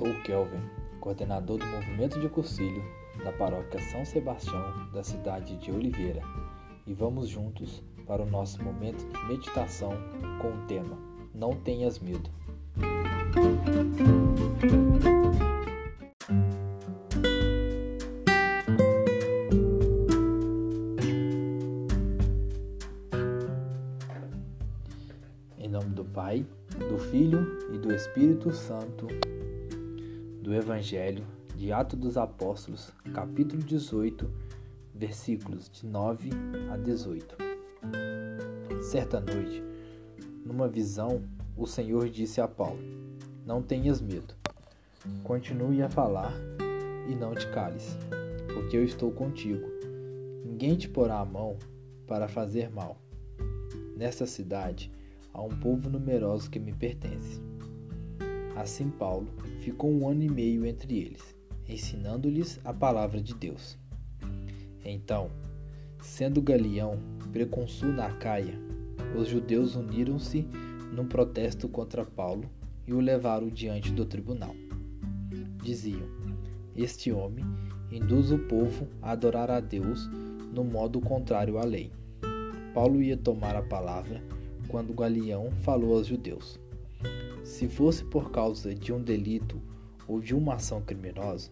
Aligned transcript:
Sou 0.00 0.08
o 0.08 0.22
Kelvin, 0.22 0.62
coordenador 0.98 1.58
do 1.58 1.66
movimento 1.66 2.18
de 2.18 2.26
cursilho 2.30 2.82
da 3.22 3.32
paróquia 3.32 3.78
São 3.90 4.02
Sebastião 4.02 4.90
da 4.94 5.04
cidade 5.04 5.58
de 5.58 5.70
Oliveira, 5.70 6.22
e 6.86 6.94
vamos 6.94 7.28
juntos 7.28 7.82
para 8.06 8.22
o 8.22 8.24
nosso 8.24 8.64
momento 8.64 9.06
de 9.06 9.26
meditação 9.26 9.92
com 10.40 10.54
o 10.54 10.66
tema 10.66 10.96
Não 11.34 11.54
tenhas 11.54 11.98
medo. 11.98 12.30
Em 25.58 25.68
nome 25.68 25.90
do 25.90 26.06
Pai, 26.06 26.46
do 26.88 26.98
Filho 27.10 27.46
e 27.74 27.76
do 27.76 27.94
Espírito 27.94 28.50
Santo, 28.50 29.06
do 30.42 30.54
Evangelho 30.54 31.26
de 31.54 31.70
Atos 31.70 31.98
dos 31.98 32.16
Apóstolos, 32.16 32.90
capítulo 33.12 33.62
18, 33.62 34.30
versículos 34.94 35.68
de 35.68 35.84
9 35.84 36.30
a 36.72 36.78
18. 36.78 37.36
Certa 38.82 39.20
noite, 39.20 39.62
numa 40.44 40.66
visão, 40.66 41.22
o 41.54 41.66
Senhor 41.66 42.08
disse 42.08 42.40
a 42.40 42.48
Paulo: 42.48 42.80
Não 43.44 43.62
tenhas 43.62 44.00
medo. 44.00 44.34
Continue 45.22 45.82
a 45.82 45.90
falar 45.90 46.32
e 47.06 47.14
não 47.14 47.34
te 47.34 47.46
cales, 47.50 47.98
porque 48.54 48.78
eu 48.78 48.84
estou 48.84 49.12
contigo. 49.12 49.68
Ninguém 50.42 50.74
te 50.74 50.88
porá 50.88 51.18
a 51.20 51.24
mão 51.24 51.58
para 52.06 52.28
fazer 52.28 52.70
mal. 52.70 52.96
Nesta 53.94 54.26
cidade, 54.26 54.90
a 55.34 55.42
um 55.42 55.50
povo 55.60 55.90
numeroso 55.90 56.50
que 56.50 56.58
me 56.58 56.72
pertence. 56.72 57.49
Assim 58.60 58.90
Paulo 58.90 59.26
ficou 59.60 59.90
um 59.90 60.06
ano 60.06 60.22
e 60.22 60.28
meio 60.28 60.66
entre 60.66 60.98
eles, 60.98 61.34
ensinando-lhes 61.66 62.60
a 62.62 62.74
palavra 62.74 63.18
de 63.18 63.32
Deus. 63.32 63.78
Então, 64.84 65.30
sendo 66.02 66.42
Galião 66.42 66.98
preconsul 67.32 67.88
na 67.90 68.10
Caia, 68.10 68.58
os 69.18 69.28
judeus 69.28 69.76
uniram-se 69.76 70.46
num 70.92 71.06
protesto 71.06 71.70
contra 71.70 72.04
Paulo 72.04 72.50
e 72.86 72.92
o 72.92 73.00
levaram 73.00 73.48
diante 73.48 73.90
do 73.92 74.04
tribunal. 74.04 74.54
Diziam: 75.62 76.06
Este 76.76 77.10
homem 77.10 77.46
induz 77.90 78.30
o 78.30 78.38
povo 78.40 78.86
a 79.00 79.12
adorar 79.12 79.50
a 79.50 79.60
Deus 79.60 80.06
no 80.52 80.64
modo 80.64 81.00
contrário 81.00 81.56
à 81.56 81.64
lei. 81.64 81.90
Paulo 82.74 83.00
ia 83.00 83.16
tomar 83.16 83.56
a 83.56 83.62
palavra 83.62 84.22
quando 84.68 84.92
Galião 84.92 85.50
falou 85.62 85.96
aos 85.96 86.06
judeus: 86.06 86.60
Se 87.50 87.66
fosse 87.66 88.04
por 88.04 88.30
causa 88.30 88.72
de 88.72 88.92
um 88.92 89.02
delito 89.02 89.60
ou 90.06 90.20
de 90.20 90.36
uma 90.36 90.54
ação 90.54 90.80
criminosa, 90.80 91.50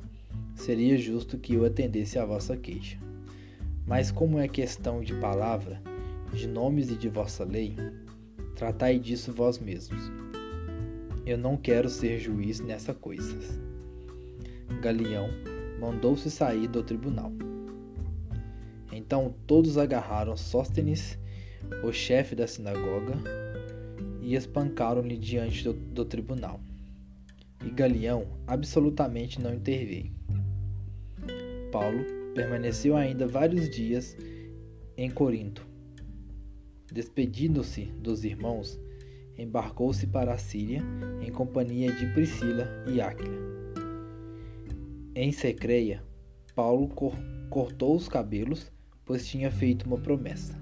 seria 0.54 0.96
justo 0.96 1.36
que 1.36 1.54
eu 1.54 1.64
atendesse 1.64 2.20
à 2.20 2.24
vossa 2.24 2.56
queixa. 2.56 2.96
Mas 3.84 4.12
como 4.12 4.38
é 4.38 4.46
questão 4.46 5.00
de 5.00 5.12
palavra, 5.16 5.82
de 6.32 6.46
nomes 6.46 6.88
e 6.88 6.94
de 6.94 7.08
vossa 7.08 7.42
lei, 7.42 7.74
tratai 8.54 8.96
disso 8.96 9.32
vós 9.32 9.58
mesmos. 9.58 10.00
Eu 11.26 11.36
não 11.36 11.56
quero 11.56 11.88
ser 11.88 12.20
juiz 12.20 12.60
nessa 12.60 12.94
coisa. 12.94 13.36
Galião 14.80 15.28
mandou-se 15.80 16.30
sair 16.30 16.68
do 16.68 16.80
tribunal. 16.80 17.32
Então 18.92 19.34
todos 19.48 19.76
agarraram 19.76 20.36
Sóstenes 20.36 21.18
o 21.82 21.92
chefe 21.92 22.36
da 22.36 22.46
sinagoga, 22.46 23.14
e 24.28 24.34
espancaram-lhe 24.34 25.16
diante 25.16 25.64
do, 25.64 25.72
do, 25.72 26.04
tribunal. 26.04 26.60
E 27.64 27.70
Galião 27.70 28.26
absolutamente 28.46 29.40
não 29.40 29.54
interveio. 29.54 30.12
Paulo 31.72 32.04
permaneceu 32.34 32.94
ainda 32.94 33.26
vários 33.26 33.70
dias 33.70 34.14
em 34.98 35.10
Corinto. 35.10 35.66
Despedindo-se 36.92 37.86
dos 37.86 38.22
irmãos, 38.22 38.78
embarcou-se 39.38 40.06
para 40.06 40.34
a 40.34 40.38
Síria 40.38 40.82
em 41.22 41.32
companhia 41.32 41.90
de 41.90 42.12
Priscila 42.12 42.68
e 42.86 43.00
Áquila. 43.00 43.38
Em 45.14 45.32
Secreia, 45.32 46.04
Paulo 46.54 46.86
cor 46.88 47.14
cortou 47.48 47.96
os 47.96 48.10
cabelos, 48.10 48.70
pois 49.06 49.26
tinha 49.26 49.50
feito 49.50 49.86
uma 49.86 49.96
promessa. 49.96 50.54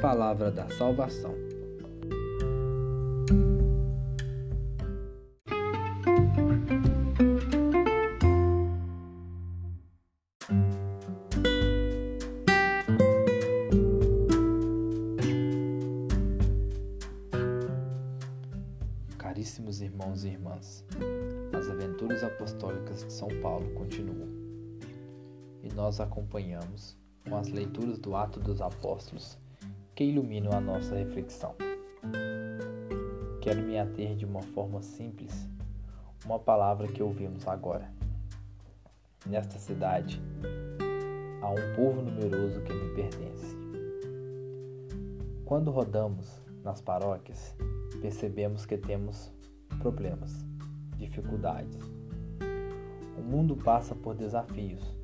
Palavra 0.00 0.52
da 0.52 0.68
Salvação. 0.68 1.47
Caríssimos 19.38 19.80
irmãos 19.80 20.24
e 20.24 20.30
irmãs, 20.30 20.84
as 21.56 21.70
aventuras 21.70 22.24
apostólicas 22.24 23.04
de 23.04 23.12
São 23.12 23.28
Paulo 23.40 23.72
continuam 23.74 24.26
e 25.62 25.72
nós 25.76 26.00
acompanhamos 26.00 26.98
com 27.28 27.36
as 27.36 27.46
leituras 27.46 28.00
do 28.00 28.16
Ato 28.16 28.40
dos 28.40 28.60
Apóstolos 28.60 29.38
que 29.94 30.02
iluminam 30.02 30.50
a 30.52 30.60
nossa 30.60 30.96
reflexão. 30.96 31.54
Quero 33.40 33.62
me 33.62 33.78
ater 33.78 34.16
de 34.16 34.26
uma 34.26 34.42
forma 34.42 34.82
simples 34.82 35.48
uma 36.24 36.40
palavra 36.40 36.88
que 36.88 37.00
ouvimos 37.00 37.46
agora. 37.46 37.88
Nesta 39.24 39.56
cidade 39.56 40.20
há 41.40 41.48
um 41.48 41.76
povo 41.76 42.02
numeroso 42.02 42.60
que 42.62 42.72
me 42.72 42.92
pertence. 42.92 43.56
Quando 45.44 45.70
rodamos 45.70 46.42
nas 46.64 46.80
paróquias, 46.80 47.54
percebemos 48.00 48.64
que 48.64 48.76
temos 48.76 49.32
problemas, 49.80 50.44
dificuldades. 50.96 51.78
O 53.16 53.22
mundo 53.22 53.56
passa 53.56 53.94
por 53.94 54.14
desafios 54.14 54.96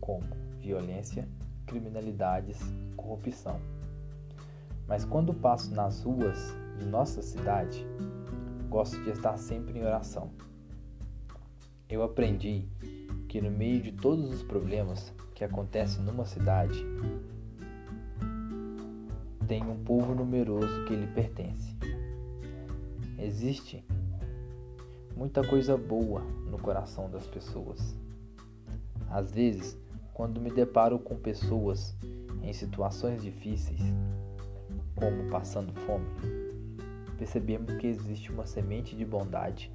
como 0.00 0.26
violência, 0.58 1.28
criminalidades, 1.66 2.58
corrupção 2.96 3.60
mas 4.88 5.04
quando 5.04 5.34
passo 5.34 5.74
nas 5.74 6.02
ruas 6.02 6.54
de 6.78 6.86
nossa 6.86 7.20
cidade, 7.22 7.84
gosto 8.68 9.02
de 9.02 9.10
estar 9.10 9.36
sempre 9.36 9.78
em 9.78 9.84
oração. 9.84 10.30
Eu 11.88 12.02
aprendi 12.02 12.68
que 13.28 13.40
no 13.40 13.50
meio 13.50 13.80
de 13.80 13.92
todos 13.92 14.32
os 14.32 14.42
problemas 14.42 15.12
que 15.34 15.44
acontecem 15.44 16.02
numa 16.02 16.24
cidade, 16.24 16.84
tem 19.46 19.62
um 19.64 19.82
povo 19.84 20.14
numeroso 20.14 20.84
que 20.86 20.94
lhe 20.94 21.06
pertence. 21.08 21.75
Existe 23.18 23.82
muita 25.16 25.42
coisa 25.42 25.76
boa 25.76 26.20
no 26.50 26.58
coração 26.58 27.10
das 27.10 27.26
pessoas. 27.26 27.96
Às 29.10 29.32
vezes, 29.32 29.78
quando 30.12 30.40
me 30.40 30.50
deparo 30.50 30.98
com 30.98 31.16
pessoas 31.16 31.96
em 32.42 32.52
situações 32.52 33.22
difíceis, 33.22 33.80
como 34.94 35.30
passando 35.30 35.72
fome, 35.80 36.06
percebemos 37.16 37.74
que 37.76 37.86
existe 37.86 38.30
uma 38.30 38.46
semente 38.46 38.94
de 38.94 39.04
bondade 39.04 39.72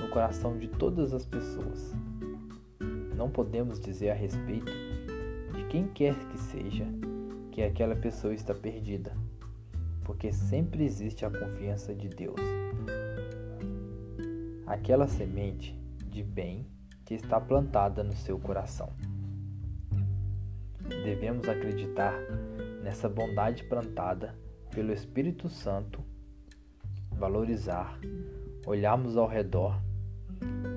no 0.00 0.08
coração 0.08 0.58
de 0.58 0.68
todas 0.68 1.12
as 1.12 1.26
pessoas. 1.26 1.92
Não 3.14 3.30
podemos 3.30 3.78
dizer 3.78 4.10
a 4.10 4.14
respeito 4.14 4.72
de 5.54 5.64
quem 5.68 5.88
quer 5.88 6.14
que 6.28 6.38
seja 6.38 6.86
que 7.50 7.62
aquela 7.62 7.96
pessoa 7.96 8.32
está 8.32 8.54
perdida, 8.54 9.12
porque 10.08 10.32
sempre 10.32 10.86
existe 10.86 11.26
a 11.26 11.30
confiança 11.30 11.94
de 11.94 12.08
Deus. 12.08 12.40
Aquela 14.66 15.06
semente 15.06 15.78
de 16.06 16.22
bem 16.22 16.66
que 17.04 17.12
está 17.12 17.38
plantada 17.38 18.02
no 18.02 18.14
seu 18.14 18.38
coração. 18.38 18.90
Devemos 20.80 21.46
acreditar 21.46 22.14
nessa 22.82 23.06
bondade 23.06 23.64
plantada 23.64 24.34
pelo 24.70 24.94
Espírito 24.94 25.46
Santo, 25.50 26.02
valorizar, 27.10 28.00
olharmos 28.64 29.14
ao 29.14 29.28
redor 29.28 29.78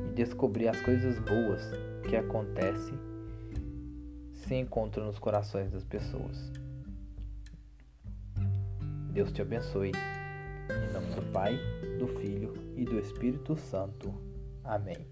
e 0.10 0.14
descobrir 0.14 0.68
as 0.68 0.82
coisas 0.82 1.18
boas 1.20 1.72
que 2.10 2.18
acontecem 2.18 3.00
se 4.34 4.56
encontram 4.56 5.06
nos 5.06 5.18
corações 5.18 5.72
das 5.72 5.86
pessoas. 5.86 6.61
Deus 9.12 9.32
te 9.32 9.42
abençoe. 9.42 9.92
Em 10.70 10.94
nome 10.94 11.14
do 11.14 11.22
Pai, 11.34 11.60
do 12.00 12.08
Filho 12.20 12.54
e 12.78 12.86
do 12.86 12.98
Espírito 12.98 13.58
Santo. 13.58 14.14
Amém. 14.64 15.06